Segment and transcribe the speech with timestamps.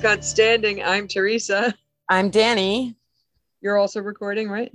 [0.00, 0.82] God Standing.
[0.82, 1.74] I'm Teresa.
[2.08, 2.96] I'm Danny.
[3.60, 4.72] You're also recording, right?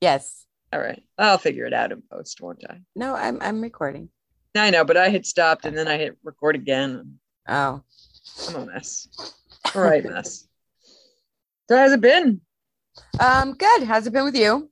[0.00, 0.44] Yes.
[0.72, 1.00] All right.
[1.16, 2.84] I'll figure it out in post one time.
[2.96, 4.08] No, I'm I'm recording.
[4.56, 7.20] I know, but I had stopped and then I hit record again.
[7.46, 7.80] Oh.
[8.48, 9.06] I'm a mess.
[9.72, 10.48] All right, mess.
[11.68, 12.40] So how's it been?
[13.20, 13.84] Um, good.
[13.84, 14.68] How's it been with you?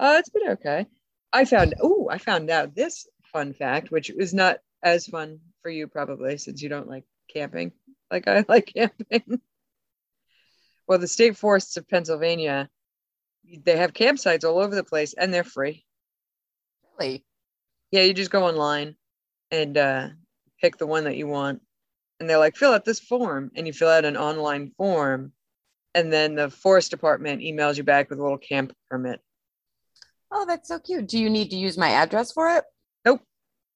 [0.00, 0.86] Uh, it's been okay.
[1.32, 5.70] I found oh, I found out this fun fact, which is not as fun for
[5.70, 7.70] you probably since you don't like camping
[8.10, 9.40] like I like camping.
[10.86, 12.68] well, the state forests of Pennsylvania,
[13.64, 15.84] they have campsites all over the place and they're free.
[16.98, 17.24] Really?
[17.90, 18.96] Yeah, you just go online
[19.50, 20.08] and uh,
[20.60, 21.62] pick the one that you want.
[22.20, 23.50] And they're like, fill out this form.
[23.54, 25.32] And you fill out an online form.
[25.94, 29.20] And then the forest department emails you back with a little camp permit.
[30.30, 31.06] Oh, that's so cute.
[31.06, 32.64] Do you need to use my address for it?
[33.04, 33.20] Nope.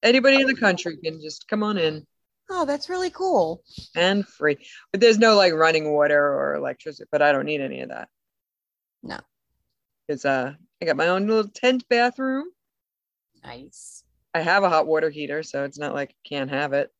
[0.03, 2.05] Anybody in the country can just come on in
[2.49, 3.63] Oh, that's really cool.
[3.95, 4.57] and free.
[4.91, 8.09] But there's no like running water or electricity, but I don't need any of that.
[9.03, 9.19] No.
[10.07, 12.47] Because uh, I got my own little tent bathroom.
[13.43, 14.03] Nice.
[14.33, 16.91] I have a hot water heater, so it's not like I can't have it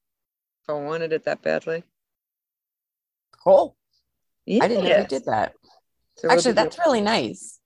[0.63, 1.83] if I wanted it that badly.
[3.43, 3.75] Cool.
[4.47, 5.53] I didn't know you did that.
[6.17, 7.59] So Actually, that's really nice.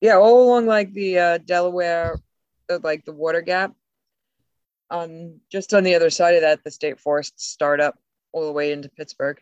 [0.00, 2.20] yeah all along like the uh delaware
[2.70, 3.72] uh, like the water gap
[4.90, 7.98] on just on the other side of that the state forests start up
[8.32, 9.40] all the way into pittsburgh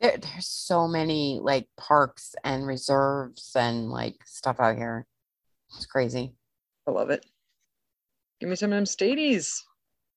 [0.00, 5.06] There, there's so many like parks and reserves and like stuff out here.
[5.76, 6.34] It's crazy.
[6.86, 7.24] i love it
[8.40, 9.64] give me some of them stadies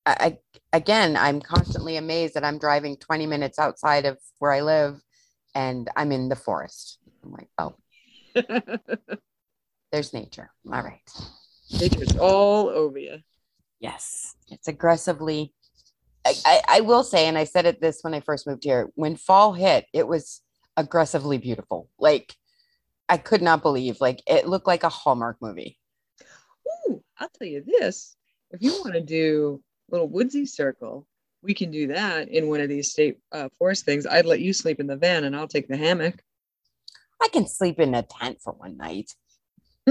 [0.08, 0.38] I, I
[0.78, 5.01] again, I'm constantly amazed that I'm driving 20 minutes outside of where I live
[5.53, 7.00] and I'm in the forest.
[7.24, 7.75] I'm like, oh,
[9.91, 10.50] there's nature.
[10.72, 11.01] All right.
[11.78, 13.18] nature's all over you
[13.79, 15.53] Yes, it's aggressively.
[16.25, 18.89] I, I, I will say, and I said it this when I first moved here.
[18.95, 20.41] When fall hit, it was
[20.75, 21.89] aggressively beautiful.
[21.99, 22.35] Like
[23.07, 24.01] I could not believe.
[24.01, 25.77] Like it looked like a Hallmark movie.
[26.89, 28.15] Ooh, i'll tell you this
[28.51, 31.07] if you want to do a little woodsy circle
[31.41, 34.51] we can do that in one of these state uh, forest things i'd let you
[34.51, 36.21] sleep in the van and i'll take the hammock
[37.21, 39.11] I can sleep in a tent for one night.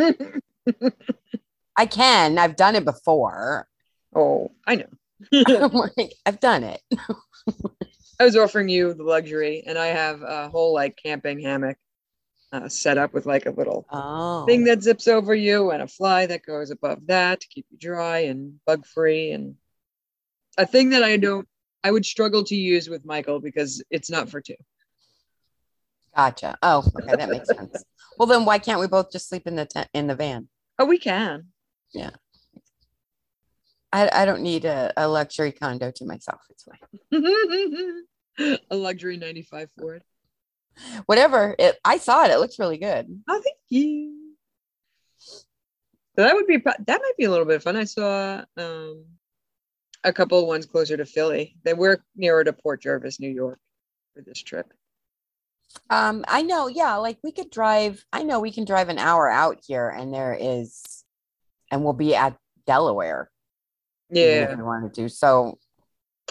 [1.76, 2.38] I can.
[2.38, 3.66] I've done it before.
[4.16, 4.86] Oh i know
[5.32, 6.80] I'm like, I've done it.
[8.20, 11.76] I was offering you the luxury, and I have a whole like camping hammock
[12.52, 15.88] uh, set up with like a little Oh, thing that zips over you and a
[15.88, 19.56] fly that goes above that to keep you dry and bug free, and
[20.58, 21.48] a thing that I don't,
[21.84, 24.56] I would struggle to use with Michael because it's not for two.
[26.14, 26.56] gotcha.
[26.62, 27.84] Oh, okay, that makes sense.
[28.18, 30.48] Well, then why can't we both just sleep in the tent in the van?
[30.78, 31.48] Oh, we can.
[33.96, 36.42] I, I don't need a, a luxury condo to myself.
[36.50, 38.58] It's fine.
[38.70, 40.02] a luxury 95 Ford.
[41.06, 41.56] Whatever.
[41.58, 42.30] It, I saw it.
[42.30, 43.06] It looks really good.
[43.26, 44.34] Oh, thank you.
[45.18, 47.76] So that would be that might be a little bit of fun.
[47.76, 49.04] I saw um,
[50.04, 51.56] a couple of ones closer to Philly.
[51.64, 53.58] They were nearer to Port Jervis, New York,
[54.14, 54.70] for this trip.
[55.88, 56.68] Um, I know.
[56.68, 58.04] Yeah, like we could drive.
[58.12, 61.02] I know we can drive an hour out here, and there is,
[61.70, 62.36] and we'll be at
[62.66, 63.30] Delaware.
[64.10, 65.08] Yeah, if we wanted to.
[65.08, 65.58] So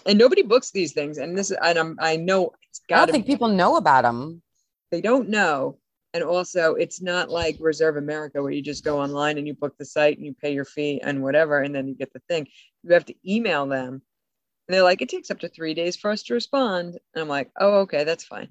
[0.06, 3.26] and nobody books these things, and this and I'm I know it's I don't think
[3.26, 4.42] people know about them.
[4.92, 5.78] They don't know,
[6.14, 9.76] and also it's not like Reserve America where you just go online and you book
[9.78, 12.48] the site and you pay your fee and whatever, and then you get the thing.
[12.84, 16.12] You have to email them, and they're like, it takes up to three days for
[16.12, 18.50] us to respond, and I'm like, oh, okay, that's fine.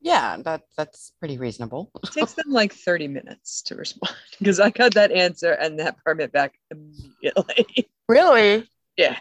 [0.00, 1.90] Yeah, that that's pretty reasonable.
[2.04, 5.96] It takes them like 30 minutes to respond because I got that answer and that
[6.04, 7.88] permit back immediately.
[8.08, 8.68] Really?
[8.96, 9.18] yeah.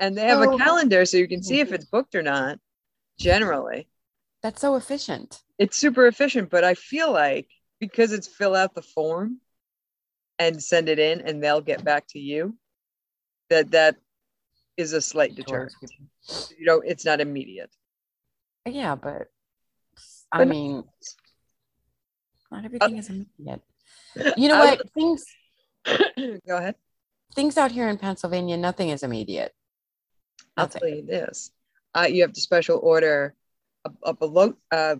[0.00, 0.54] And they have Oh.
[0.54, 2.58] a calendar so you can see if it's booked or not.
[3.18, 3.88] Generally,
[4.42, 5.42] That's so efficient.
[5.58, 7.48] it's super efficient, but I feel like
[7.80, 9.40] because it's fill out the form
[10.38, 12.56] and send it in and they'll get back to you,
[13.50, 13.96] that that
[14.76, 15.72] is a slight deterrent.
[16.56, 17.74] You know, it's not immediate.
[18.64, 19.26] Yeah, but
[20.30, 20.84] I But- mean,
[22.52, 23.62] not everything uh, is immediate.
[24.36, 24.90] You know I what?
[24.94, 25.24] Things
[26.46, 26.76] Go ahead.
[27.34, 29.54] Things out here in Pennsylvania, nothing is immediate.
[30.56, 31.50] I'll tell you this.
[31.94, 33.34] Uh, you have to special order
[33.84, 34.96] a, a, a loat, uh,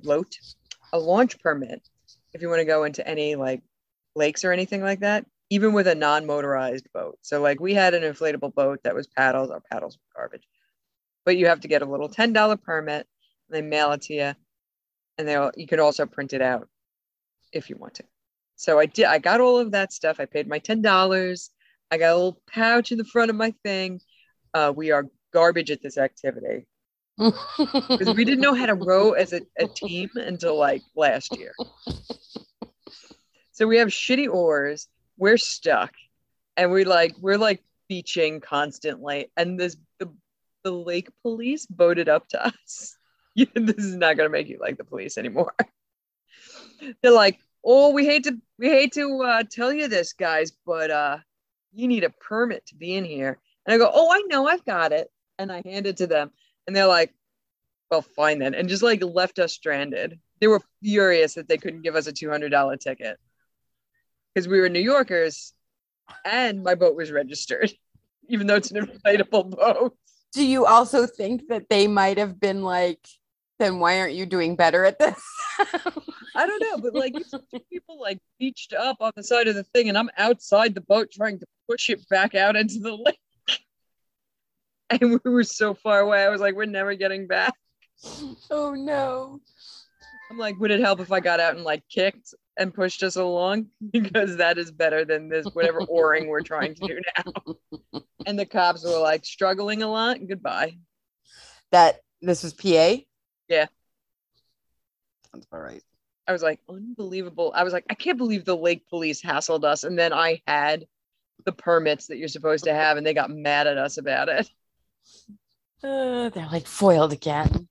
[0.92, 1.82] a launch permit
[2.32, 3.62] if you want to go into any like
[4.14, 7.18] lakes or anything like that, even with a non-motorized boat.
[7.22, 9.50] So like we had an inflatable boat that was paddles.
[9.50, 10.46] Our paddles were garbage,
[11.24, 13.06] but you have to get a little ten dollar permit.
[13.50, 14.34] And they mail it to you,
[15.16, 16.68] and they you can also print it out
[17.52, 18.04] if you want to.
[18.56, 19.06] So I did.
[19.06, 20.20] I got all of that stuff.
[20.20, 21.50] I paid my ten dollars.
[21.90, 24.00] I got a little pouch in the front of my thing.
[24.54, 26.66] Uh, we are garbage at this activity.
[27.18, 31.52] because we didn't know how to row as a, a team until like last year.
[33.58, 34.86] So we have shitty oars.
[35.16, 35.92] We're stuck,
[36.56, 39.32] and we like we're like beaching constantly.
[39.36, 40.14] And this the
[40.62, 42.96] the lake police boated up to us.
[43.34, 45.52] this is not gonna make you like the police anymore.
[47.02, 50.92] They're like, oh, we hate to we hate to uh, tell you this, guys, but
[50.92, 51.18] uh,
[51.78, 53.38] you need a permit to be in here.
[53.64, 55.08] And I go, oh, I know, I've got it.
[55.38, 56.32] And I hand it to them,
[56.66, 57.14] and they're like,
[57.92, 60.18] well, fine then, and just like left us stranded.
[60.40, 63.18] They were furious that they couldn't give us a two hundred dollar ticket
[64.34, 65.52] because we were New Yorkers,
[66.24, 67.72] and my boat was registered,
[68.28, 69.96] even though it's an inflatable boat.
[70.32, 73.06] Do you also think that they might have been like,
[73.58, 75.20] then why aren't you doing better at this?
[76.34, 77.14] I don't know, but like
[77.70, 81.10] people like beached up on the side of the thing, and I'm outside the boat
[81.12, 83.18] trying to push it back out into the lake.
[84.90, 86.24] And we were so far away.
[86.24, 87.52] I was like, we're never getting back.
[88.50, 89.38] oh no.
[90.30, 93.16] I'm like, would it help if I got out and like kicked and pushed us
[93.16, 93.66] along?
[93.92, 98.00] Because that is better than this whatever oaring we're trying to do now.
[98.24, 100.26] And the cops were like struggling a lot.
[100.26, 100.78] Goodbye.
[101.70, 102.96] That this was PA?
[103.48, 103.66] Yeah.
[105.32, 105.82] Sounds about right.
[106.26, 107.52] I was like, unbelievable.
[107.54, 109.84] I was like, I can't believe the lake police hassled us.
[109.84, 110.86] And then I had
[111.44, 114.50] the permits that you're supposed to have, and they got mad at us about it.
[115.82, 117.68] Uh, they're like foiled again.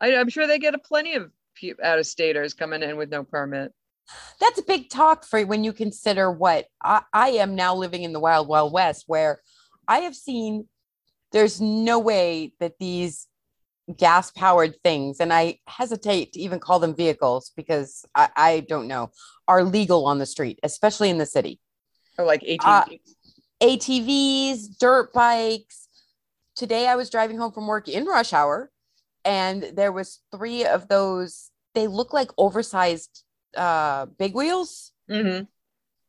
[0.00, 1.30] I, am sure they get a plenty of
[1.82, 3.72] out of staters coming in with no permit.
[4.40, 8.12] That's a big talk for when you consider what I, I am now living in
[8.12, 9.40] the wild, wild west, where
[9.86, 10.66] I have seen
[11.32, 13.26] there's no way that these
[13.96, 18.88] gas powered things, and I hesitate to even call them vehicles because I, I, don't
[18.88, 19.10] know,
[19.46, 21.60] are legal on the street, especially in the city.
[22.18, 22.58] Or like ATVs.
[22.64, 22.84] Uh,
[23.62, 25.88] ATVs, dirt bikes.
[26.54, 28.70] Today I was driving home from work in rush hour
[29.24, 33.24] and there was three of those they look like oversized
[33.56, 35.44] uh big wheels mm-hmm.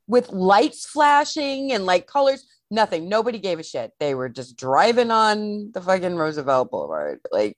[0.07, 5.11] with lights flashing and like colors nothing nobody gave a shit they were just driving
[5.11, 7.57] on the fucking roosevelt boulevard like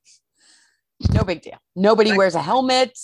[1.13, 2.97] no big deal nobody wears a helmet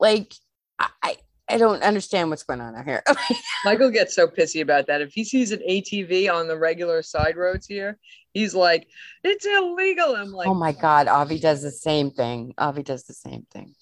[0.00, 0.34] like
[0.78, 1.16] i
[1.48, 3.04] I don't understand what's going on out here.
[3.64, 5.00] Michael gets so pissy about that.
[5.00, 7.98] If he sees an ATV on the regular side roads here,
[8.34, 8.88] he's like,
[9.22, 12.52] "It's illegal." I'm like, "Oh my god, Avi does the same thing.
[12.58, 13.74] Avi does the same thing."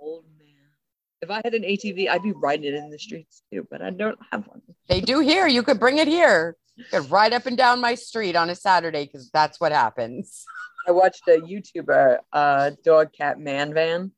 [0.00, 0.56] Old man.
[1.20, 3.90] If I had an ATV, I'd be riding it in the streets too, but I
[3.90, 4.62] don't have one.
[4.88, 5.46] They do here.
[5.46, 6.56] You could bring it here.
[6.90, 10.44] Could ride up and down my street on a Saturday because that's what happens.
[10.88, 14.12] I watched a YouTuber, uh, dog cat man van.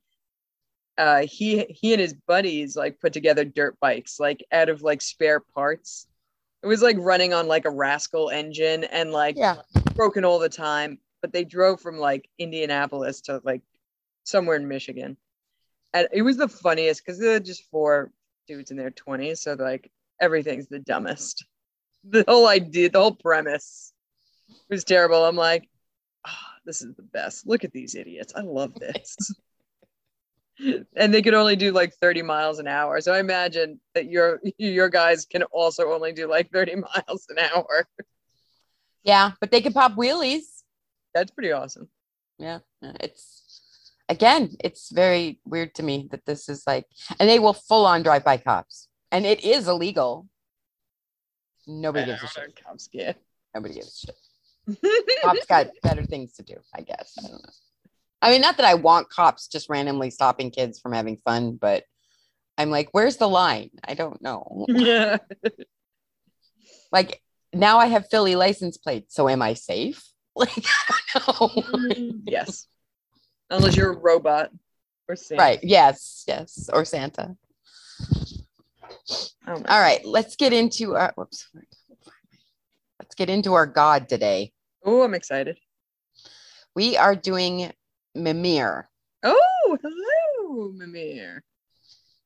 [0.97, 5.03] Uh he he and his buddies like put together dirt bikes like out of like
[5.03, 6.07] spare parts.
[6.63, 9.57] It was like running on like a rascal engine and like yeah.
[9.95, 13.63] broken all the time but they drove from like indianapolis to like
[14.25, 15.17] somewhere in michigan.
[15.95, 18.13] And it was the funniest because they're just four
[18.47, 19.91] dudes in their 20s so like
[20.21, 21.47] everything's the dumbest
[22.09, 23.93] the whole idea the whole premise
[24.69, 25.69] was terrible i'm like
[26.27, 26.31] oh,
[26.65, 29.17] this is the best look at these idiots i love this
[30.97, 33.01] and they could only do like 30 miles an hour.
[33.01, 37.39] So I imagine that your your guys can also only do like 30 miles an
[37.39, 37.87] hour.
[39.03, 40.63] Yeah, but they can pop wheelies.
[41.13, 41.89] That's pretty awesome.
[42.39, 46.87] Yeah, it's again, it's very weird to me that this is like,
[47.19, 50.27] and they will full on drive by cops, and it is illegal.
[51.67, 52.65] Nobody gives a shit.
[52.65, 53.17] Cops get.
[53.55, 54.07] Nobody gives
[54.69, 55.23] a shit.
[55.23, 57.15] cops got better things to do, I guess.
[57.19, 57.51] I don't know.
[58.23, 61.85] I mean, not that I want cops just randomly stopping kids from having fun, but
[62.57, 63.71] I'm like, where's the line?
[63.87, 64.65] I don't know.
[64.69, 65.19] Yeah.
[66.93, 67.21] like
[67.53, 70.05] now I have Philly license plate, so am I safe?
[70.37, 70.65] Like,
[71.15, 71.21] no.
[71.23, 72.67] Mm, yes.
[73.49, 74.51] Unless you're a robot
[75.07, 75.41] or Santa.
[75.41, 75.61] Right.
[75.63, 76.25] Yes.
[76.27, 76.69] Yes.
[76.73, 77.37] Or Santa.
[79.47, 80.05] Oh All right.
[80.05, 81.49] Let's get into our whoops.
[82.99, 84.53] Let's get into our God today.
[84.85, 85.59] Oh, I'm excited.
[86.75, 87.73] We are doing
[88.15, 88.89] Mimir.
[89.23, 91.43] Oh, hello, Mimir.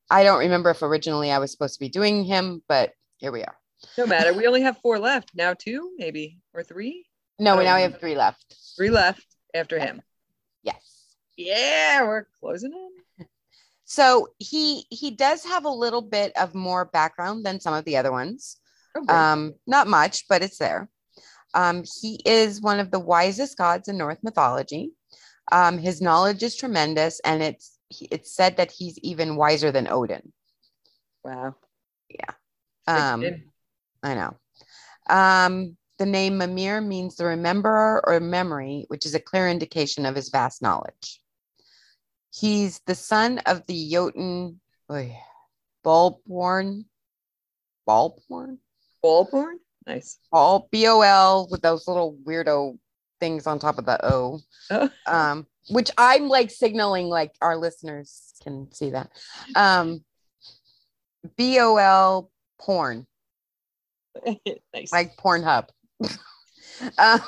[0.09, 3.43] I don't remember if originally I was supposed to be doing him, but here we
[3.43, 3.55] are.
[3.97, 4.33] No matter.
[4.33, 5.31] We only have four left.
[5.35, 7.05] Now two, maybe, or three?
[7.37, 8.55] No, we now we um, have three left.
[8.75, 10.01] Three left after him.
[10.63, 11.15] Yes.
[11.37, 13.25] Yeah, we're closing in.
[13.89, 17.97] So he he does have a little bit of more background than some of the
[17.97, 18.57] other ones.
[18.95, 20.89] Oh, um, not much, but it's there.
[21.55, 24.91] Um, he is one of the wisest gods in Norse mythology.
[25.51, 30.33] Um, his knowledge is tremendous, and it's it's said that he's even wiser than Odin.
[31.23, 31.55] Wow.
[32.09, 32.33] Yeah.
[32.85, 33.25] Um,
[34.03, 34.37] I know.
[35.09, 40.15] Um, the name Mimir means the rememberer or memory, which is a clear indication of
[40.15, 41.23] his vast knowledge.
[42.31, 44.59] He's the son of the Jotun
[44.91, 45.17] oy,
[45.83, 46.85] Bulborn.
[47.87, 48.57] Bulborn?
[49.03, 49.55] Ballborn?
[49.87, 50.19] Nice.
[50.31, 52.77] Ball, B O L with those little weirdo
[53.19, 54.39] things on top of the O.
[54.69, 54.89] Oh.
[55.07, 59.09] Um, which I'm like signaling like our listeners can see that.
[59.55, 60.03] Um,
[61.35, 63.07] B O L porn,
[64.73, 64.91] nice.
[64.91, 65.69] like Pornhub.
[66.97, 67.21] um,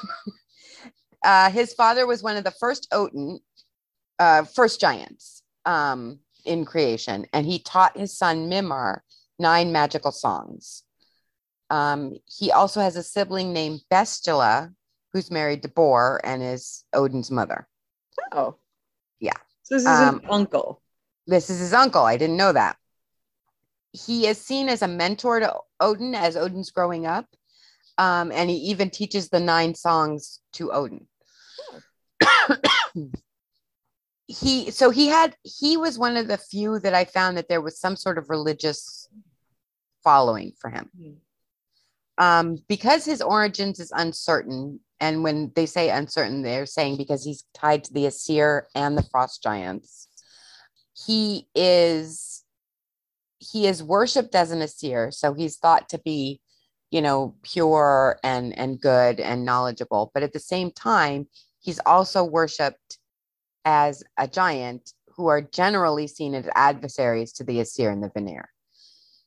[1.23, 3.39] uh, his father was one of the first Oten,
[4.21, 9.01] uh, first giants um, in creation, and he taught his son Mimar
[9.39, 10.83] nine magical songs.
[11.71, 14.71] Um, he also has a sibling named Bestula,
[15.11, 17.67] who's married to Bor and is Odin's mother.
[18.31, 18.55] oh.
[19.19, 19.37] Yeah.
[19.63, 20.81] So this is Um, an uncle.
[21.25, 22.03] This is his uncle.
[22.03, 22.77] I didn't know that.
[23.93, 27.25] He is seen as a mentor to Odin as Odin's growing up.
[27.97, 31.07] Um, and he even teaches the nine songs to Odin.
[34.31, 37.61] he so he had he was one of the few that I found that there
[37.61, 39.09] was some sort of religious
[40.03, 40.89] following for him.
[40.97, 41.11] Hmm.
[42.17, 47.45] Um, because his origins is uncertain, and when they say uncertain, they're saying because he's
[47.53, 50.07] tied to the Aesir and the Frost Giants.
[51.05, 52.43] He is
[53.39, 56.39] he is worshipped as an Aesir, so he's thought to be,
[56.91, 60.11] you know, pure and and good and knowledgeable.
[60.13, 61.27] But at the same time,
[61.59, 62.99] he's also worshipped
[63.65, 68.49] as a giant who are generally seen as adversaries to the Aesir and the Vanir.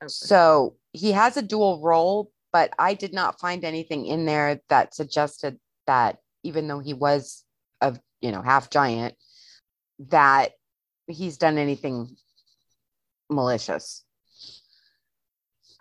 [0.03, 0.09] Okay.
[0.09, 4.95] So he has a dual role, but I did not find anything in there that
[4.95, 7.45] suggested that even though he was
[7.81, 9.15] a you know half giant,
[10.09, 10.53] that
[11.07, 12.17] he's done anything
[13.31, 14.05] malicious.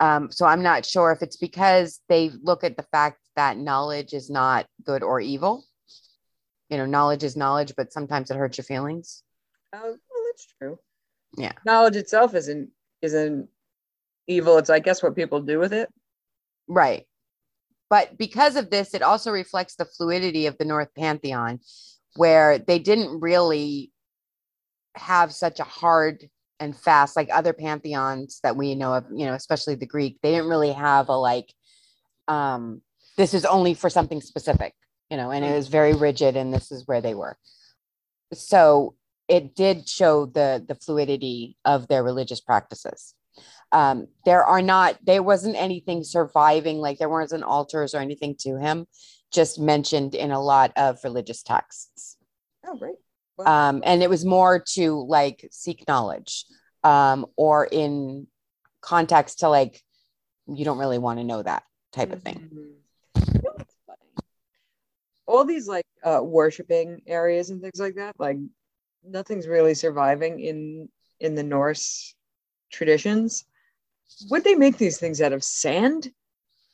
[0.00, 4.12] Um, so I'm not sure if it's because they look at the fact that knowledge
[4.12, 5.64] is not good or evil.
[6.70, 9.22] You know, knowledge is knowledge, but sometimes it hurts your feelings.
[9.72, 10.78] Oh, well, that's true.
[11.36, 11.52] Yeah.
[11.64, 12.70] Knowledge itself isn't
[13.02, 13.48] isn't
[14.26, 14.58] evil.
[14.58, 15.90] It's I guess what people do with it.
[16.66, 17.06] Right.
[17.90, 21.60] But because of this, it also reflects the fluidity of the North Pantheon,
[22.16, 23.92] where they didn't really
[24.96, 26.28] have such a hard
[26.60, 30.30] and fast, like other pantheons that we know of, you know, especially the Greek, they
[30.30, 31.52] didn't really have a like,
[32.28, 32.80] um,
[33.16, 34.74] this is only for something specific,
[35.14, 37.38] you know, and it was very rigid and this is where they were.
[38.32, 38.96] So
[39.28, 43.14] it did show the the fluidity of their religious practices.
[43.70, 48.34] Um, there are not there wasn't anything surviving like there weren't an altars or anything
[48.40, 48.88] to him
[49.32, 52.16] just mentioned in a lot of religious texts.
[52.66, 53.46] Oh, right.
[53.46, 56.44] um, and it was more to like seek knowledge
[56.82, 58.26] um, or in
[58.80, 59.80] context to like
[60.48, 62.74] you don't really want to know that type of thing Mhm.
[63.16, 64.00] You know what's funny?
[65.26, 68.38] All these like uh worshiping areas and things like that, like
[69.04, 70.88] nothing's really surviving in
[71.20, 72.14] in the Norse
[72.70, 73.44] traditions.
[74.30, 76.10] Would they make these things out of sand?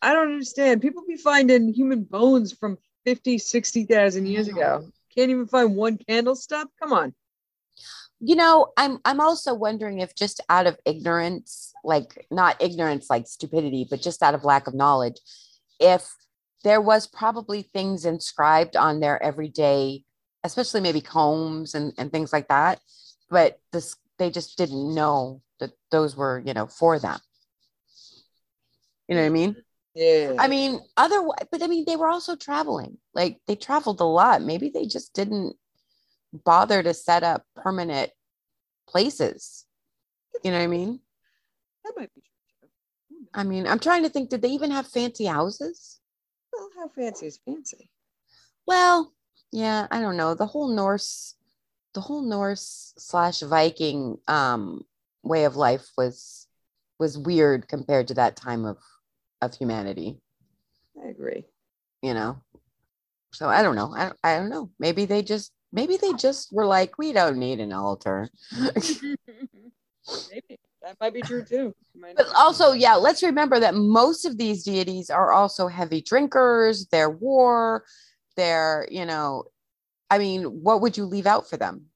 [0.03, 0.83] I don't understand.
[0.83, 4.91] People be finding human bones from 50, 60,000 years ago.
[5.15, 6.69] Can't even find one candle stub.
[6.81, 7.15] Come on.
[8.21, 13.27] you know i'm i'm also wondering if just out of ignorance like not ignorance like
[13.27, 15.17] stupidity but just out of lack of knowledge
[15.79, 16.15] if
[16.63, 20.05] there was probably things inscribed on their everyday
[20.43, 22.81] especially maybe combs and, and things like that
[23.31, 27.19] but this they just didn't know that those were you know for them
[29.09, 29.57] you know what i mean
[29.95, 30.35] Yeah.
[30.39, 34.43] i mean otherwise but i mean they were also traveling like they traveled a lot
[34.43, 35.57] maybe they just didn't
[36.33, 38.11] bother to set up permanent
[38.89, 39.67] places
[40.45, 41.01] you know what i mean
[41.85, 42.69] that might be true.
[42.69, 42.69] too.
[43.11, 43.31] Who knows?
[43.35, 46.00] i mean i'm trying to think did they even have fancy houses
[46.81, 47.91] how fancy is fancy?
[48.67, 49.13] well
[49.53, 50.35] yeah i don't know.
[50.35, 51.35] The whole norse
[51.93, 54.85] the whole norse slash viking um
[55.23, 56.47] way of life was
[56.99, 58.79] was weird compared to that time of
[59.43, 60.19] of humanity.
[61.03, 61.45] I agree.
[62.03, 62.41] you know?
[63.33, 63.95] So i don't know.
[63.95, 64.71] I, I don't know.
[64.79, 68.29] Maybe they just maybe they just were like we don't need an altar.
[70.31, 71.75] Maybe that might be true too.
[72.17, 76.87] But also yeah let's remember that most of these deities are also heavy drinkers.
[76.87, 77.85] They're war.
[78.37, 79.45] They're you know
[80.11, 81.87] i mean what would you leave out for them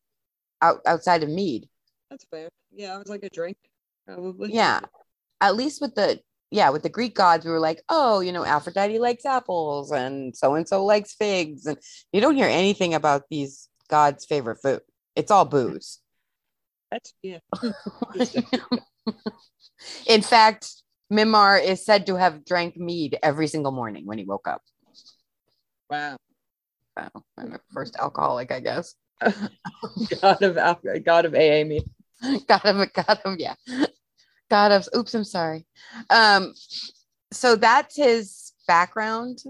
[0.61, 1.69] out, outside of mead?
[2.11, 2.49] That's fair.
[2.73, 3.57] Yeah, it was like a drink,
[4.07, 4.53] probably.
[4.53, 4.81] yeah.
[5.41, 8.45] At least with the yeah with the greek gods we were like oh you know
[8.45, 11.67] aphrodite likes apples and so and so likes figs.
[11.67, 11.79] And
[12.13, 14.81] you don't hear anything about these gods favorite food.
[15.17, 16.01] It's all booze
[16.95, 17.39] That's yeah.
[20.07, 20.71] in fact
[21.13, 24.63] mimar is said to have drank mead every single morning when he woke up
[25.91, 26.17] Wow.
[26.97, 27.11] Wow.
[27.39, 28.95] I'm the first alcoholic, I guess.
[29.21, 31.85] God of God of AA me.
[32.49, 33.55] God of God of yeah.
[34.51, 35.67] God of oops, I'm sorry.
[36.11, 36.55] Um,
[37.33, 39.43] so that's his background.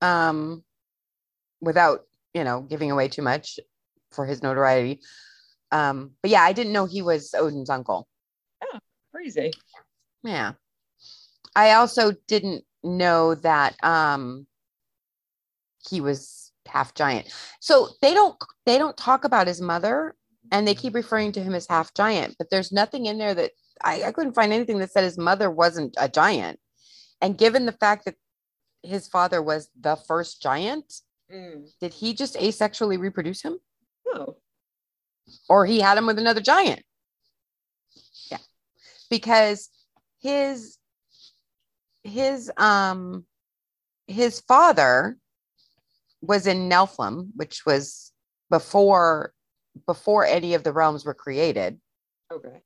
[0.00, 0.64] Um,
[1.60, 3.60] without you know giving away too much
[4.12, 5.00] for his notoriety.
[5.72, 8.08] Um, but yeah, I didn't know he was Odin's uncle.
[8.62, 8.78] Oh,
[9.14, 9.52] crazy.
[10.22, 10.52] Yeah.
[11.54, 14.46] I also didn't know that um
[15.88, 17.32] he was half giant.
[17.60, 18.36] So they don't
[18.66, 20.14] they don't talk about his mother
[20.52, 23.52] and they keep referring to him as half giant, but there's nothing in there that
[23.82, 26.58] I, I couldn't find anything that said his mother wasn't a giant.
[27.20, 28.16] And given the fact that
[28.82, 30.92] his father was the first giant,
[31.32, 31.70] Mm.
[31.80, 33.60] did he just asexually reproduce him?
[34.08, 34.38] Oh.
[35.48, 36.82] Or he had him with another giant.
[38.30, 38.38] Yeah.
[39.08, 39.68] Because
[40.20, 40.78] his
[42.02, 43.24] his um
[44.06, 45.16] his father
[46.20, 48.12] was in Niflheim, which was
[48.50, 49.32] before
[49.86, 51.80] before any of the realms were created,
[52.32, 52.60] Okay.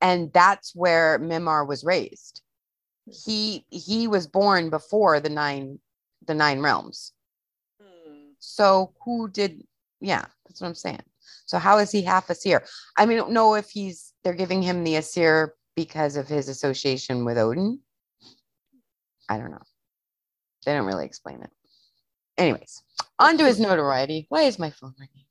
[0.00, 2.42] and that's where Mimar was raised.
[3.06, 5.78] He he was born before the nine
[6.26, 7.12] the nine realms.
[7.80, 8.32] Hmm.
[8.38, 9.62] So who did?
[10.00, 11.02] Yeah, that's what I'm saying.
[11.46, 12.64] So how is he half Aesir?
[12.96, 16.48] I mean, I don't know if he's they're giving him the Aesir because of his
[16.48, 17.80] association with Odin.
[19.28, 19.62] I don't know.
[20.64, 21.50] They don't really explain it.
[22.36, 22.82] Anyways,
[23.18, 24.26] on to his notoriety.
[24.28, 25.24] Why is my phone ringing?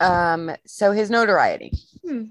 [0.00, 1.72] Um, so his notoriety.
[2.06, 2.24] Hmm.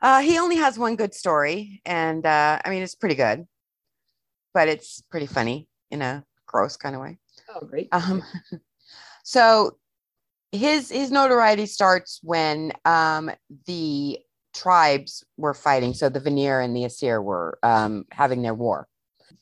[0.00, 3.46] Uh, he only has one good story, and uh, I mean it's pretty good,
[4.54, 7.18] but it's pretty funny in a gross kind of way.
[7.54, 7.88] Oh, great.
[7.92, 8.24] Um,
[9.22, 9.76] so
[10.50, 13.30] his his notoriety starts when um,
[13.66, 14.18] the
[14.54, 15.94] tribes were fighting.
[15.94, 18.88] So the Vanir and the Aesir were um, having their war.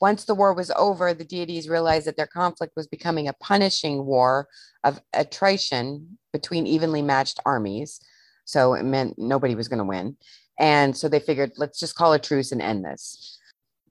[0.00, 4.04] Once the war was over, the deities realized that their conflict was becoming a punishing
[4.04, 4.46] war
[4.84, 7.98] of attrition between evenly matched armies.
[8.44, 10.16] So it meant nobody was going to win.
[10.58, 13.35] And so they figured, let's just call a truce and end this.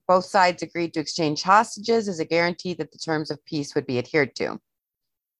[0.08, 3.86] Both sides agreed to exchange hostages as a guarantee that the terms of peace would
[3.86, 4.60] be adhered to.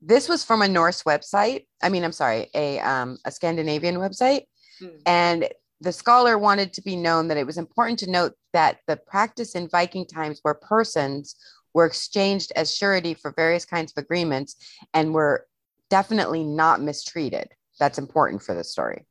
[0.02, 1.66] This was from a Norse website.
[1.82, 4.42] I mean, I'm sorry, a um, a Scandinavian website,
[4.78, 4.88] Hmm.
[5.06, 5.48] and
[5.80, 9.54] the scholar wanted to be known that it was important to note that the practice
[9.54, 11.36] in Viking times where persons
[11.74, 14.56] were exchanged as surety for various kinds of agreements
[14.94, 15.46] and were
[15.90, 17.48] definitely not mistreated.
[17.78, 19.06] That's important for the story.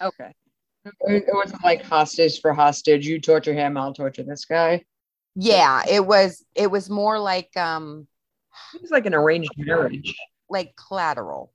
[0.00, 0.34] Okay.
[0.84, 3.06] It it wasn't like hostage for hostage.
[3.06, 4.84] You torture him, I'll torture this guy.
[5.34, 8.06] Yeah, it was it was more like um
[8.74, 10.14] It was like an arranged marriage.
[10.48, 11.52] like collateral.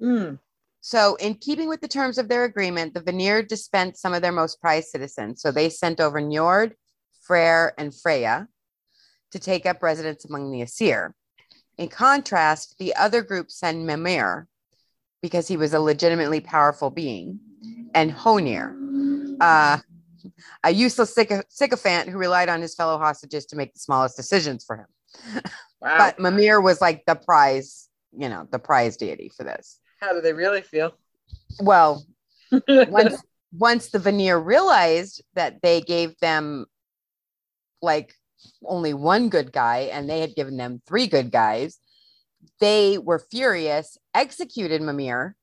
[0.00, 0.34] Hmm.
[0.80, 4.32] So, in keeping with the terms of their agreement, the Vanir dispensed some of their
[4.32, 5.40] most prized citizens.
[5.40, 6.72] So, they sent over Njord,
[7.26, 8.48] Freyr, and Freya
[9.30, 11.14] to take up residence among the Aesir.
[11.78, 14.46] In contrast, the other group sent Mimir
[15.22, 17.40] because he was a legitimately powerful being,
[17.94, 18.76] and Honir,
[19.40, 19.78] uh,
[20.62, 24.64] a useless syco- sycophant who relied on his fellow hostages to make the smallest decisions
[24.64, 25.42] for him.
[25.80, 25.98] Wow.
[25.98, 29.78] But Mimir was like the prize, you know, the prize deity for this.
[30.00, 30.94] How do they really feel?
[31.60, 32.02] Well,
[32.68, 36.64] once once the Vanir realized that they gave them
[37.82, 38.14] like
[38.64, 41.78] only one good guy and they had given them three good guys
[42.60, 45.36] they were furious executed mimir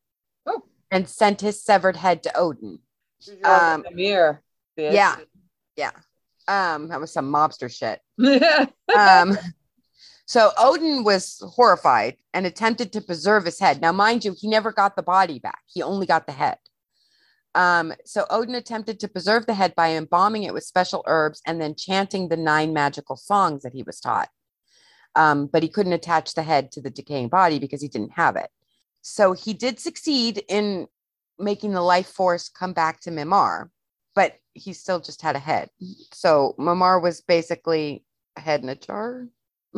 [0.46, 0.64] Oh.
[0.90, 2.80] and sent his severed head to odin
[3.44, 3.86] um, Um,
[4.78, 4.94] mirror.
[4.94, 5.16] yeah.
[5.76, 5.92] Yeah.
[6.48, 8.00] Um that was some mobster shit.
[8.96, 9.38] Um
[10.26, 13.82] so odin was horrified and attempted to preserve his head.
[13.82, 15.62] Now mind you he never got the body back.
[15.68, 16.58] He only got the head.
[17.56, 21.62] Um so odin attempted to preserve the head by embalming it with special herbs and
[21.62, 24.30] then chanting the nine magical songs that he was taught.
[25.16, 28.36] Um but he couldn't attach the head to the decaying body because he didn't have
[28.36, 28.50] it.
[29.02, 30.88] So he did succeed in
[31.40, 33.70] making the life force come back to mimar
[34.16, 35.70] but he still just had a head
[36.12, 38.04] so mimar was basically
[38.38, 39.28] a head in a jar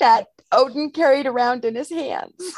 [0.00, 2.32] that Odin carried around in his hands.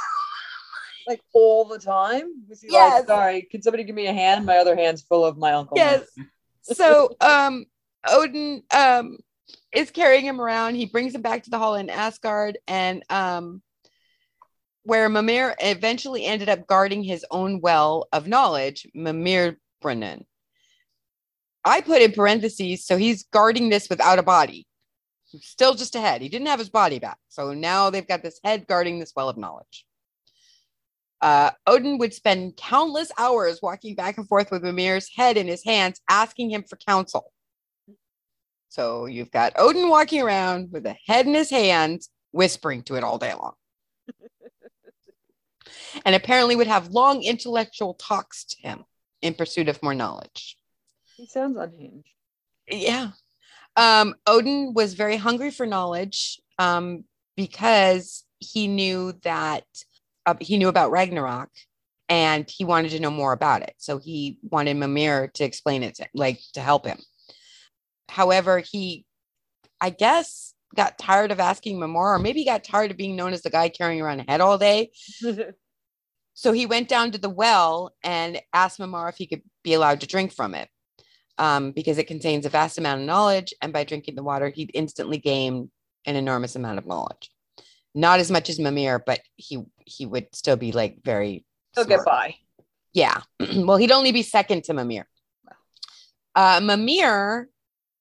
[1.07, 2.45] Like all the time?
[2.51, 2.99] Was he Yes.
[2.99, 4.45] like, sorry, can somebody give me a hand?
[4.45, 5.79] My other hand's full of my uncle.
[5.79, 6.03] Yes.
[6.65, 7.65] So um
[8.07, 9.17] Odin um
[9.73, 10.75] is carrying him around.
[10.75, 13.63] He brings him back to the hall in Asgard and um
[14.83, 20.27] where Mimir eventually ended up guarding his own well of knowledge, Mimir Brennan.
[21.65, 24.67] I put in parentheses, so he's guarding this without a body.
[25.41, 26.23] Still just a head.
[26.23, 27.19] He didn't have his body back.
[27.29, 29.85] So now they've got this head guarding this well of knowledge.
[31.21, 35.65] Uh, Odin would spend countless hours walking back and forth with Mimir's head in his
[35.65, 37.33] hands, asking him for counsel.
[38.69, 43.05] So you've got Odin walking around with a head in his hands, whispering to it
[43.05, 43.55] all day long.
[46.07, 48.85] and apparently would have long intellectual talks to him
[49.23, 50.57] in pursuit of more knowledge.
[51.17, 52.09] He sounds unhinged.
[52.69, 53.11] Yeah.
[53.77, 57.05] Um, Odin was very hungry for knowledge um,
[57.37, 59.65] because he knew that
[60.27, 61.51] uh, he knew about Ragnarok
[62.09, 63.75] and he wanted to know more about it.
[63.79, 66.99] So he wanted Mimir to explain it, to, like to help him.
[68.09, 69.05] However, he,
[69.81, 73.43] I guess, got tired of asking Mimir, or maybe got tired of being known as
[73.43, 74.91] the guy carrying around a head all day.
[76.39, 80.03] so he went down to the well and asked Mimir if he could be allowed
[80.03, 80.69] to drink from it.
[81.37, 84.71] Um, because it contains a vast amount of knowledge, and by drinking the water, he'd
[84.73, 85.69] instantly gain
[86.07, 87.33] an enormous amount of knowledge.
[87.93, 91.45] Not as much as Mimir, but he he would still be like very.
[91.75, 92.01] He'll smart.
[92.01, 92.35] get by.
[92.93, 93.21] Yeah.
[93.57, 95.09] well, he'd only be second to Mimir.
[96.37, 97.49] Uh, Mimir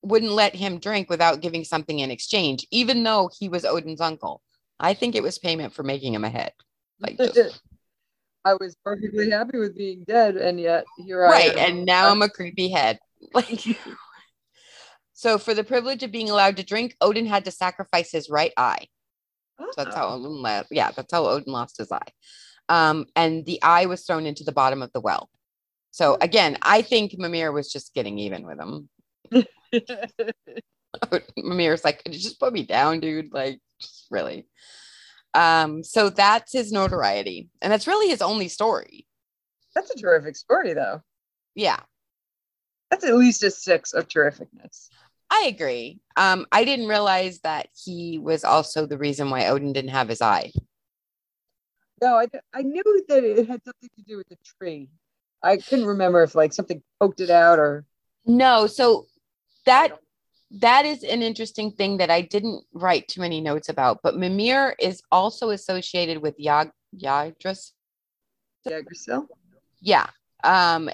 [0.03, 4.43] wouldn't let him drink without giving something in exchange, even though he was Odin's uncle.
[4.79, 6.53] I think it was payment for making him a head.
[6.99, 7.61] Like just,
[8.47, 11.33] I was perfectly happy with being dead, and yet here right.
[11.33, 11.55] I am.
[11.55, 12.99] Right, and now I'm a creepy head.
[13.33, 13.65] Like
[15.13, 18.53] so for the privilege of being allowed to drink, Odin had to sacrifice his right
[18.55, 18.85] eye.
[19.59, 20.13] So that's how Oh.
[20.13, 22.11] Odin la- yeah, that's how Odin lost his eye.
[22.69, 25.31] Um, and the eye was thrown into the bottom of the well.
[25.89, 28.89] So again, I think Mimir was just getting even with him.
[31.37, 33.33] Mimir's like, could you just put me down, dude?
[33.33, 34.47] Like, just really.
[35.37, 37.49] Um, so that's his notoriety.
[37.61, 39.05] And that's really his only story.
[39.75, 41.01] That's a terrific story, though.
[41.55, 41.79] Yeah,
[42.89, 44.89] That's at least a six of terrificness.
[45.29, 45.99] I agree.
[46.15, 50.21] Um, I didn't realize that he was also the reason why Odin didn't have his
[50.21, 50.51] eye.
[52.01, 54.89] No, I, I knew that it had something to do with the tree.
[55.43, 57.85] I couldn't remember if like something poked it out or
[58.25, 59.07] No, so
[59.65, 59.99] that
[60.51, 63.99] that is an interesting thing that I didn't write too many notes about.
[64.01, 67.73] But Mimir is also associated with Yag Yggdrasil.
[68.65, 69.27] Yggdrasil.
[69.81, 70.07] Yeah.
[70.43, 70.89] Um,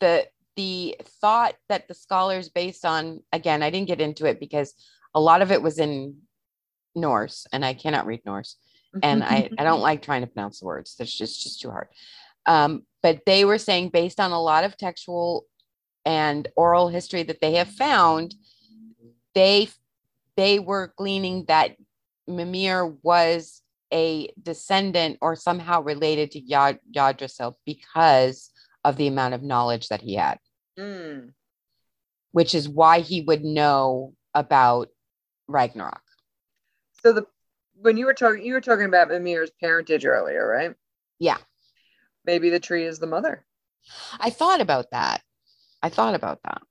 [0.00, 4.74] the the thought that the scholars based on again, I didn't get into it because
[5.14, 6.16] a lot of it was in
[6.94, 8.56] Norse, and I cannot read Norse.
[9.02, 10.96] and I, I don't like trying to pronounce the words.
[10.98, 11.88] That's just just too hard.
[12.46, 15.46] Um, but they were saying based on a lot of textual
[16.04, 18.34] and oral history that they have found,
[19.34, 19.68] they
[20.36, 21.76] they were gleaning that
[22.26, 23.60] Mimir was
[23.92, 28.50] a descendant or somehow related to Yad, Yggdrasil because
[28.84, 30.38] of the amount of knowledge that he had,
[30.78, 31.34] Mm.
[32.32, 34.88] which is why he would know about
[35.46, 36.00] Ragnarok.
[37.04, 37.26] So the
[37.74, 40.74] when you were talking, you were talking about Mimir's parentage earlier, right?
[41.18, 41.38] Yeah.
[42.24, 43.44] Maybe the tree is the mother.
[44.20, 45.22] I thought about that.
[45.82, 46.62] I thought about that.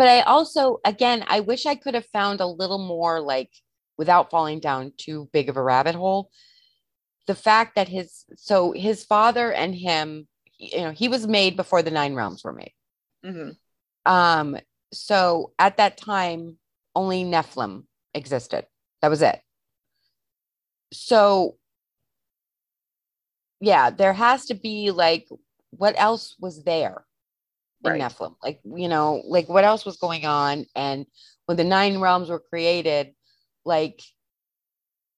[0.00, 3.50] But I also, again, I wish I could have found a little more like
[3.98, 6.30] without falling down too big of a rabbit hole.
[7.26, 11.82] The fact that his, so his father and him, you know, he was made before
[11.82, 12.72] the nine realms were made.
[13.22, 13.50] hmm
[14.06, 14.56] Um,
[14.90, 16.56] so at that time,
[16.96, 17.84] only Nephilim
[18.14, 18.64] existed.
[19.02, 19.38] That was it.
[20.94, 21.58] So,
[23.60, 25.28] yeah, there has to be like,
[25.72, 27.04] what else was there
[27.84, 28.00] in Right.
[28.00, 28.34] Nephilim?
[28.42, 30.66] Like, you know, like what else was going on?
[30.74, 31.06] And
[31.46, 33.14] when the nine realms were created,
[33.64, 34.00] like,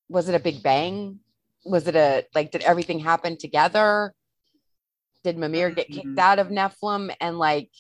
[0.09, 1.21] was it a big bang?
[1.65, 4.15] Was it a like, did everything happen together?
[5.25, 6.19] Did Mimir get kicked Mhm.
[6.19, 7.71] out of Nephilim and like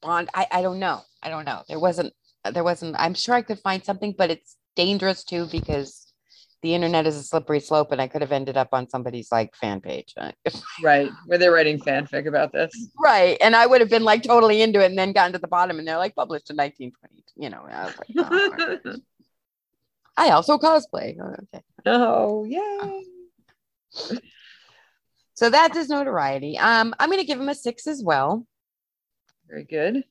[0.00, 0.28] bond?
[0.34, 1.02] I, I don't know.
[1.22, 1.62] I don't know.
[1.68, 2.12] There wasn't,
[2.50, 6.11] there wasn't, I'm sure I could find something, but it's dangerous too because
[6.62, 9.54] the internet is a slippery slope and I could have ended up on somebody's like
[9.56, 10.14] fan page.
[10.82, 11.10] Right.
[11.26, 12.72] Were they writing fanfic about this?
[13.02, 13.36] right.
[13.40, 15.78] And I would have been like totally into it and then gotten to the bottom
[15.78, 17.24] and they're like published in 1920.
[17.36, 18.96] You know, I was like, oh,
[20.16, 21.16] I also cosplay.
[21.20, 21.64] Oh, okay.
[21.86, 24.18] oh, yay.
[25.34, 26.58] So that's his notoriety.
[26.58, 28.46] Um, I'm going to give him a six as well.
[29.48, 30.04] Very good.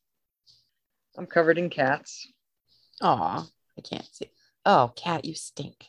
[1.17, 2.27] I'm covered in cats.
[3.01, 3.45] Aw,
[3.77, 4.29] I can't see.
[4.65, 5.85] Oh, cat, you stink.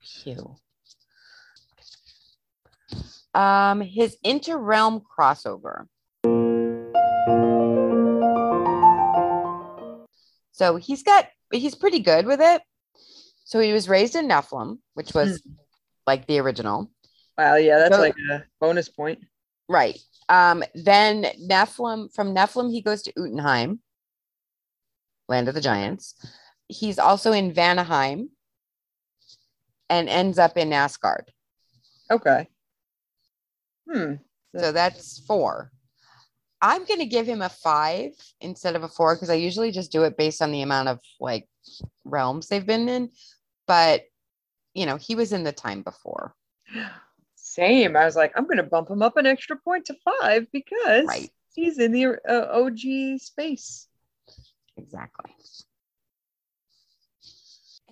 [0.00, 0.56] Phew.
[3.34, 5.86] Um, his interrealm crossover.
[10.52, 12.62] So he's got he's pretty good with it.
[13.44, 15.42] So he was raised in Nephilim, which was
[16.06, 16.90] like the original.
[17.38, 19.20] Wow, yeah, that's So- like a bonus point.
[19.68, 19.98] Right.
[20.28, 23.80] Um, then Nephilim, from Nephilim, he goes to Jotunheim,
[25.28, 26.14] land of the giants.
[26.68, 28.28] He's also in Vanaheim
[29.92, 31.30] and ends up in Asgard.
[32.10, 32.48] Okay.
[33.90, 34.14] Hmm.
[34.56, 35.70] So that's four.
[36.62, 39.92] I'm going to give him a five instead of a four because I usually just
[39.92, 41.46] do it based on the amount of like
[42.04, 43.10] realms they've been in.
[43.66, 44.04] But,
[44.72, 46.34] you know, he was in the time before.
[47.34, 47.96] Same.
[47.96, 51.04] I was like, I'm going to bump him up an extra point to five because
[51.06, 51.30] Right.
[51.54, 53.88] he's in the uh, OG space.
[54.78, 55.30] Exactly.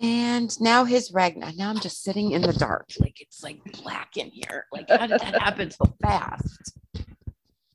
[0.01, 1.51] And now his Ragnar.
[1.55, 2.89] Now I'm just sitting in the dark.
[2.99, 4.65] Like it's like black in here.
[4.71, 6.73] Like, how did that happen so fast?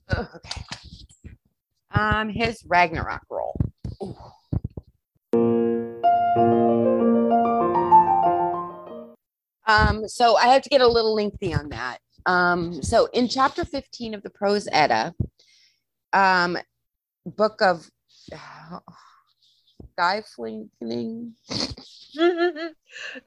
[0.08, 0.62] Ugh, okay.
[1.92, 3.56] Um, his Ragnarok roll.
[9.68, 11.98] Um, so I have to get a little lengthy on that.
[12.26, 15.14] Um, so in chapter 15 of the Prose Edda,
[16.12, 16.58] um,
[17.24, 17.88] book of
[19.96, 21.34] Guy flinging.
[21.50, 22.72] oh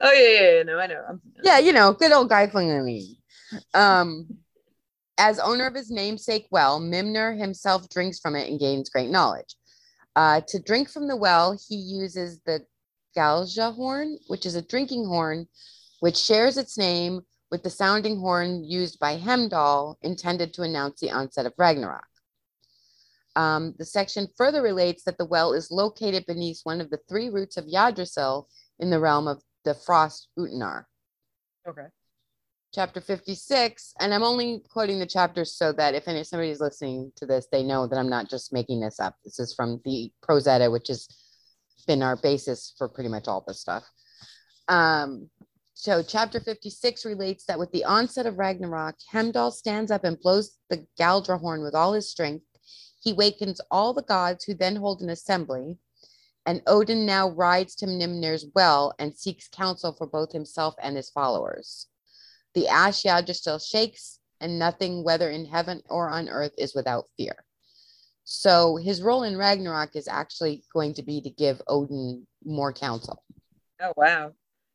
[0.02, 0.62] yeah, yeah, yeah.
[0.62, 1.04] No, I know.
[1.08, 3.16] I'm, Yeah, you know, good old Guy flinging.
[3.74, 4.28] Um,
[5.18, 9.54] as owner of his namesake well, Mimner himself drinks from it and gains great knowledge.
[10.16, 12.64] Uh, to drink from the well, he uses the
[13.16, 15.46] Gjallarhorn, which is a drinking horn,
[16.00, 21.10] which shares its name with the sounding horn used by Heimdall, intended to announce the
[21.10, 22.04] onset of Ragnarok.
[23.36, 27.28] Um, the section further relates that the well is located beneath one of the three
[27.28, 28.48] roots of Yggdrasil
[28.80, 30.84] in the realm of the Frost Utenar.
[31.68, 31.86] Okay.
[32.74, 37.26] chapter 56 and i'm only quoting the chapters so that if any somebody's listening to
[37.26, 39.16] this they know that i'm not just making this up.
[39.24, 41.06] This is from the prose edda which has
[41.86, 43.84] been our basis for pretty much all this stuff.
[44.68, 45.28] Um
[45.74, 50.58] so chapter 56 relates that with the onset of ragnarok heimdall stands up and blows
[50.68, 52.44] the Gjallarhorn with all his strength
[53.00, 55.78] he wakens all the gods who then hold an assembly
[56.46, 61.10] and Odin now rides to Mimir's well and seeks counsel for both himself and his
[61.10, 61.86] followers.
[62.54, 67.44] The ash Yggdrasil shakes, and nothing, whether in heaven or on earth, is without fear.
[68.24, 73.22] So his role in Ragnarok is actually going to be to give Odin more counsel.
[73.82, 74.32] Oh wow.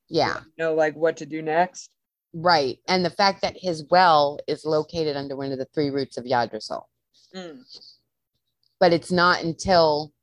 [0.07, 1.89] Yeah, Know like what to do next.
[2.31, 2.77] right.
[2.87, 6.25] And the fact that his well is located under one of the three roots of
[6.25, 6.87] Yggdrasil,
[7.35, 7.63] Mm.
[8.79, 10.13] But it's not until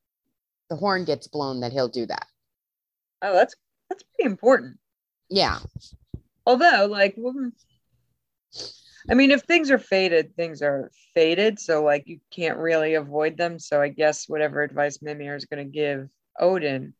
[0.68, 2.26] the horn gets blown that he'll do that.
[3.22, 3.54] Oh, that's
[3.88, 4.78] that's pretty important.
[5.30, 5.58] Yeah,
[6.44, 7.16] Although, like,
[9.10, 11.60] I mean, if things are fated, things are fated.
[11.60, 13.58] So, like, you can't really avoid them.
[13.58, 16.94] So, I guess whatever advice Mimir is going to give Odin,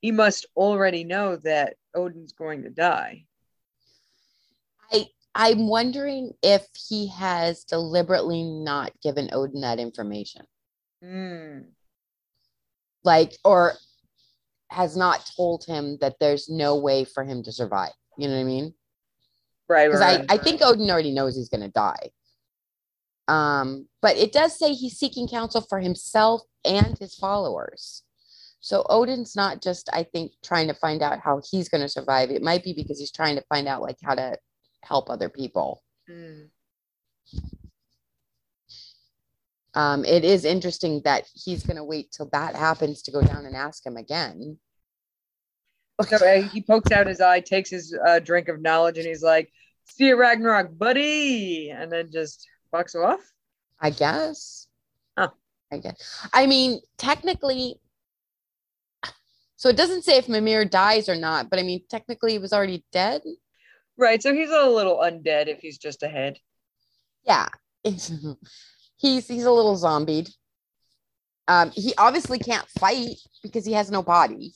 [0.00, 3.24] he must already know that Odin's going to die.
[4.92, 10.46] I I'm wondering if he has deliberately not given Odin that information.
[11.02, 11.60] Hmm.
[13.02, 13.74] Like or
[14.70, 17.92] has not told him that there's no way for him to survive.
[18.16, 18.74] You know what I mean?
[19.68, 20.24] Right, Because right.
[20.28, 22.10] I, I think Odin already knows he's gonna die.
[23.28, 28.02] Um, but it does say he's seeking counsel for himself and his followers.
[28.60, 32.30] So Odin's not just, I think, trying to find out how he's gonna survive.
[32.30, 34.36] It might be because he's trying to find out like how to
[34.82, 35.82] help other people.
[36.08, 36.42] Hmm.
[39.74, 43.46] Um, it is interesting that he's going to wait till that happens to go down
[43.46, 44.58] and ask him again.
[46.06, 49.22] So uh, he pokes out his eye, takes his uh, drink of knowledge, and he's
[49.22, 49.52] like,
[49.84, 53.20] "See you, Ragnarok, buddy," and then just fucks off.
[53.78, 54.66] I guess.
[55.16, 55.28] Huh.
[55.70, 56.26] I guess.
[56.32, 57.76] I mean, technically,
[59.56, 62.54] so it doesn't say if Mimir dies or not, but I mean, technically, he was
[62.54, 63.20] already dead.
[63.98, 64.22] Right.
[64.22, 66.38] So he's a little undead if he's just ahead.
[67.26, 67.48] Yeah,
[69.00, 70.30] he's he's a little zombied.
[71.48, 74.52] Um, he obviously can't fight because he has no body.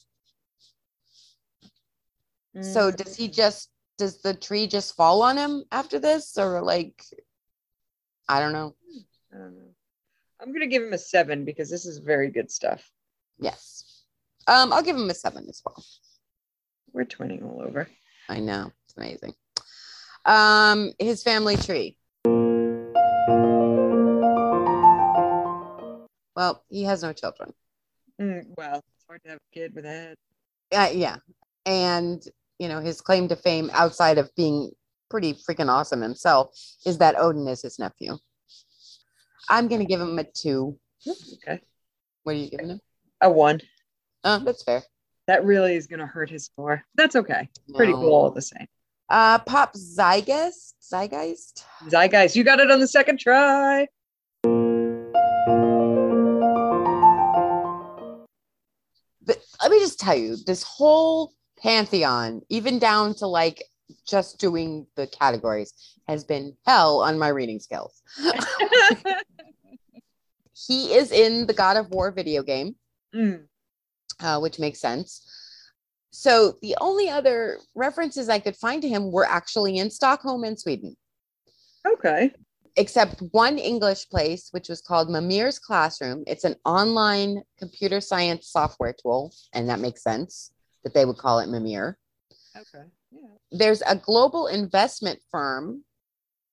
[2.61, 6.63] So Mm, does he just does the tree just fall on him after this or
[6.63, 7.03] like
[8.29, 8.75] I don't know.
[9.33, 9.75] I don't know.
[10.41, 12.89] I'm gonna give him a seven because this is very good stuff.
[13.39, 14.05] Yes.
[14.47, 15.83] Um I'll give him a 7 as well.
[16.93, 17.89] We're twinning all over.
[18.29, 18.71] I know.
[18.85, 19.35] It's amazing.
[20.25, 21.97] Um his family tree.
[26.37, 27.53] Well, he has no children.
[28.21, 30.17] Mm, well, it's hard to have a kid with a head.
[30.73, 31.17] Uh, yeah.
[31.67, 32.23] And
[32.59, 34.71] you know, his claim to fame outside of being
[35.11, 38.17] pretty freaking awesome himself is that Odin is his nephew.
[39.49, 40.79] I'm going to give him a 2.
[41.35, 41.61] Okay.
[42.23, 42.81] What are you giving him?
[43.21, 43.61] A one.
[44.25, 44.83] Oh, that's fair.
[45.27, 46.83] That really is gonna hurt his score.
[46.95, 47.49] That's okay.
[47.75, 48.67] Pretty cool all the same.
[49.09, 50.75] Uh, Pop Zygeist.
[50.83, 51.65] Zygeist.
[51.89, 53.87] Zeitgeist, you got it on the second try.
[59.65, 63.65] Let me just tell you, this whole pantheon, even down to like
[64.07, 65.73] just doing the categories
[66.07, 68.03] has been hell on my reading skills.
[70.53, 72.77] he is in the God of War video game,
[73.15, 73.45] Mm,
[74.21, 75.27] uh, which makes sense.
[76.11, 80.61] So the only other references I could find to him were actually in Stockholm and
[80.61, 80.95] Sweden,
[81.87, 82.33] okay.
[82.77, 86.25] Except one English place, which was called Mimir's Classroom.
[86.27, 91.39] It's an online computer science software tool, and that makes sense that they would call
[91.39, 91.99] it Mimir.
[92.57, 92.85] Okay.
[93.13, 93.29] Yeah.
[93.53, 95.85] there's a global investment firm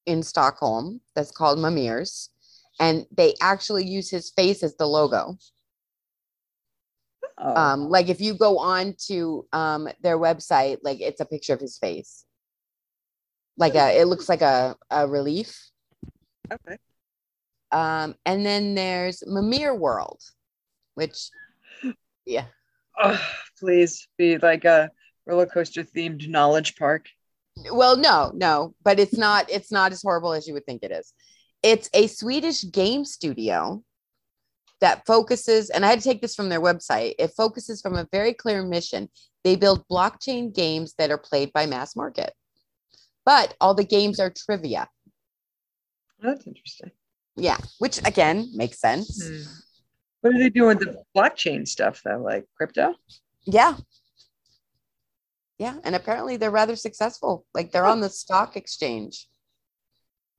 [0.05, 2.29] in Stockholm that's called Mamirs,
[2.79, 5.37] and they actually use his face as the logo.
[7.37, 11.53] Oh, Um, like if you go on to um, their website, like it's a picture
[11.53, 12.25] of his face.
[13.57, 15.70] Like a, it looks like a, a relief.
[16.51, 16.77] Okay.
[17.71, 20.21] Um, and then there's Mamir World,
[20.95, 21.29] which,
[22.25, 22.45] yeah,
[23.01, 23.19] Oh,
[23.59, 24.91] please be like a
[25.25, 27.07] roller coaster themed knowledge park.
[27.71, 30.91] well no no but it's not it's not as horrible as you would think it
[30.91, 31.13] is
[31.63, 33.83] it's a swedish game studio
[34.79, 38.07] that focuses and i had to take this from their website it focuses from a
[38.11, 39.09] very clear mission
[39.43, 42.33] they build blockchain games that are played by mass market
[43.25, 44.87] but all the games are trivia
[46.21, 46.91] That's interesting.
[47.35, 49.41] yeah which again makes sense Hmm.
[50.21, 52.19] What are they doing with the blockchain stuff though?
[52.19, 52.93] Like crypto?
[53.45, 53.75] yeah
[55.57, 59.27] yeah and apparently they're rather successful like they're on the stock exchange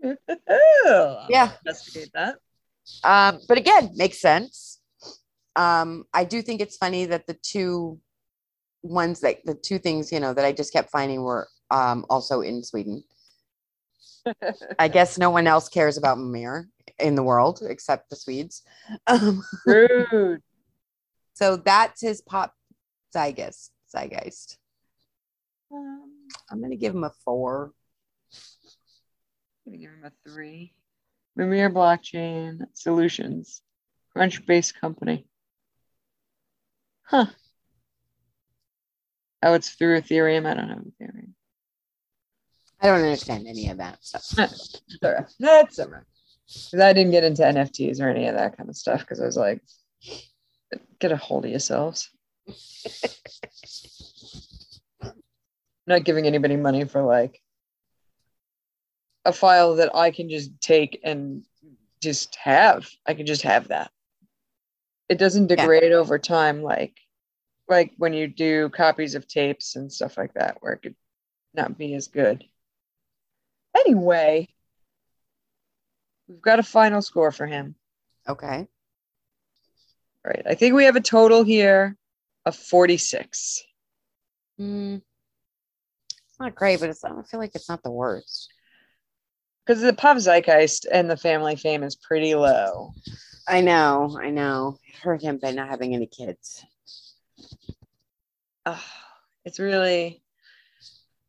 [0.49, 1.53] Oh, Yeah.
[1.65, 2.35] Investigate that.
[3.05, 4.81] Um, but again, makes sense.
[5.55, 8.01] Um, I do think it's funny that the two
[8.83, 12.41] ones that the two things, you know, that I just kept finding were um, also
[12.41, 13.05] in Sweden.
[14.79, 18.63] I guess no one else cares about Mimir in the world except the Swedes.
[19.07, 20.43] Um, Rude.
[21.35, 22.55] so that's his pop
[23.15, 23.71] zeitgeist.
[23.95, 24.59] Zeitgeist.
[25.73, 27.73] Um, I'm gonna give him a four.
[29.67, 30.75] I'm gonna give him a three.
[31.37, 33.63] Mimir Blockchain Solutions,
[34.15, 35.27] Crunchbase company.
[37.05, 37.27] Huh.
[39.43, 40.47] Oh, it's through Ethereum.
[40.47, 41.33] I don't have Ethereum.
[42.83, 44.51] I don't understand any of that stuff.
[45.03, 45.25] All right.
[45.39, 46.03] That's all right.
[46.47, 49.25] Because I didn't get into NFTs or any of that kind of stuff because I
[49.27, 49.63] was like,
[50.99, 52.11] get a hold of yourselves.
[55.87, 57.41] Not giving anybody money for like
[59.25, 61.45] a file that I can just take and
[62.01, 62.89] just have.
[63.07, 63.91] I can just have that.
[65.09, 65.57] It doesn't Yeah.
[65.57, 66.97] degrade over time like
[67.69, 70.97] like when you do copies of tapes and stuff like that where it could
[71.55, 72.45] not be as good.
[73.77, 74.49] Anyway,
[76.29, 77.75] we've got a final score for him.
[78.29, 78.67] Okay.
[80.25, 80.43] Right.
[80.47, 81.97] I think we have a total here
[82.47, 83.63] of 46.
[84.59, 84.97] Hmm.
[86.29, 88.53] It's not great, but it's, I don't feel like it's not the worst.
[89.65, 92.93] Because the pop zeitgeist and the family fame is pretty low.
[93.47, 94.79] I know, I know.
[94.87, 96.65] It hurt him by not having any kids.
[98.67, 98.79] Ugh,
[99.45, 100.23] it's really,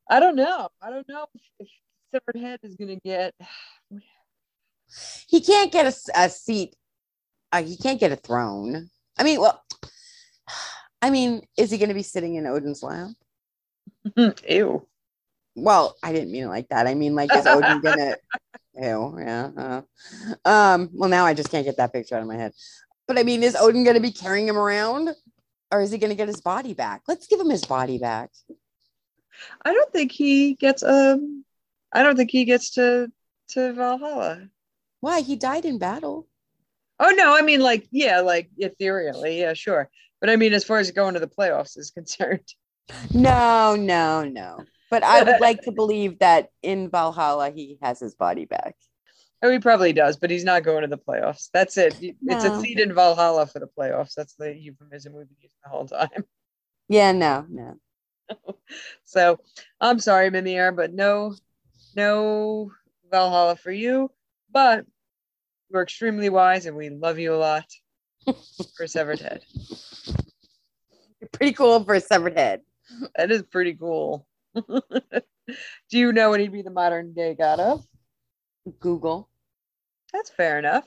[0.10, 0.70] I don't know.
[0.82, 1.26] I don't know
[1.60, 1.68] if
[2.13, 3.34] Severed Head is going to get.
[5.28, 6.76] He can't get a seat.
[7.52, 8.89] Uh, he can't get a throne.
[9.17, 9.63] I mean, well,
[11.02, 13.10] I mean, is he going to be sitting in Odin's lap?
[14.47, 14.88] Ew.
[15.56, 16.88] Well, I didn't mean it like that.
[16.88, 18.15] I mean, like, is Odin gonna?
[18.76, 19.49] Ew, yeah.
[19.56, 19.82] uh,
[20.49, 20.89] um.
[20.93, 22.54] Well, now I just can't get that picture out of my head.
[23.08, 25.10] But I mean, is Odin gonna be carrying him around,
[25.71, 27.04] or is he gonna get his body back?
[27.08, 28.32] Let's give him his body back.
[29.63, 31.45] I don't think he gets um
[31.94, 33.12] I don't think he gets to
[33.50, 34.50] to Valhalla.
[35.02, 35.22] Why?
[35.22, 36.28] He died in battle.
[37.00, 39.90] Oh no, I mean like yeah, like ethereally, yeah, sure.
[40.22, 42.48] But I mean as far as going to the playoffs is concerned.
[43.14, 44.66] No, no, no.
[44.89, 48.76] But I would like to believe that in Valhalla he has his body back.
[49.41, 51.50] Oh, he probably does, but he's not going to the playoffs.
[51.54, 51.96] That's it.
[52.28, 52.62] It's a No.
[52.62, 54.14] seat in Valhalla for the playoffs.
[54.16, 56.24] That's the euphemism we've been using the whole time.
[56.88, 57.78] Yeah, no, no.
[59.06, 59.39] So
[59.80, 61.36] I'm sorry, Mimir, but no,
[61.96, 62.72] no
[63.10, 64.12] Valhalla for you.
[64.52, 64.86] But
[65.72, 67.66] you're extremely wise and we love you a lot
[68.78, 69.41] for Severed Head.
[71.32, 72.62] Pretty cool for a severed head.
[73.16, 74.28] That is pretty cool.
[74.56, 74.64] Do
[75.91, 77.86] you know what he'd be the modern day god of?
[78.80, 79.30] Google.
[80.12, 80.86] That's fair enough.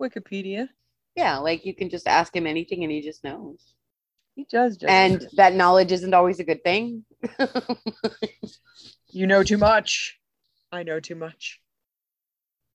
[0.00, 0.68] Wikipedia.
[1.16, 3.74] Yeah, like you can just ask him anything and he just knows.
[4.34, 7.04] He does just And that knowledge isn't always a good thing.
[9.12, 10.18] you know too much.
[10.72, 11.60] I know too much.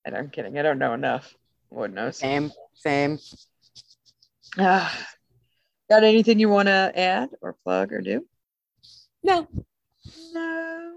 [0.05, 0.57] And I'm kidding.
[0.57, 1.35] I don't know enough.
[1.71, 2.17] Lord knows.
[2.17, 3.19] Same, same.
[4.57, 5.07] Ah,
[5.89, 8.25] got anything you want to add or plug or do?
[9.23, 9.47] No,
[10.33, 10.93] No.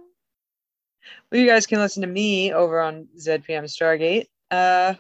[1.32, 4.94] Well, you guys can listen to me over on ZPM Stargate, uh,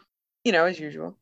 [0.44, 1.18] you know, as usual.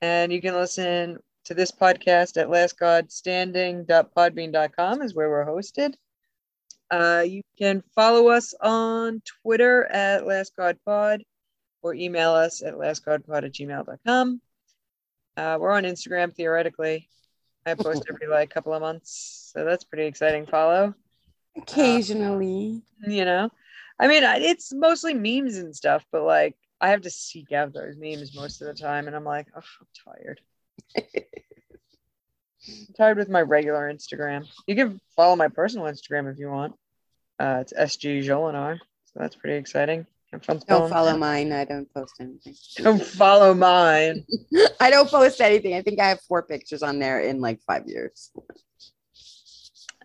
[0.00, 5.94] And you can listen to this podcast at lastgodstanding.podbean.com is where we're hosted.
[6.90, 11.20] Uh, you can follow us on Twitter at lastgodpod
[11.82, 14.40] or email us at lastgodpod at gmail.com.
[15.36, 17.08] Uh, we're on Instagram theoretically.
[17.64, 20.46] I post every like couple of months, so that's pretty exciting.
[20.46, 20.94] Follow,
[21.56, 22.82] Occasionally.
[23.06, 23.50] you know.
[23.98, 27.96] I mean, it's mostly memes and stuff, but like I have to seek out those
[27.96, 30.40] memes most of the time, and I'm like, oh, I'm tired.
[32.68, 34.46] I'm tired with my regular Instagram.
[34.66, 36.74] You can follow my personal Instagram if you want.
[37.38, 40.06] Uh, it's SG Jolinar, so that's pretty exciting.
[40.32, 41.18] Don't follow that.
[41.18, 41.52] mine.
[41.52, 42.54] I don't post anything.
[42.76, 44.24] Don't follow mine.
[44.80, 45.74] I don't post anything.
[45.74, 48.32] I think I have four pictures on there in like five years.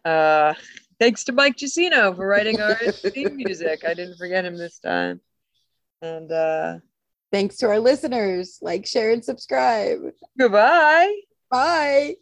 [0.06, 0.54] Uh,
[1.00, 3.84] thanks to Mike Giacino for writing our theme music.
[3.86, 5.20] I didn't forget him this time.
[6.02, 6.78] And uh,
[7.32, 8.60] Thanks to our listeners.
[8.62, 10.00] Like, share, and subscribe.
[10.38, 11.14] goodbye.
[11.52, 12.16] Bye.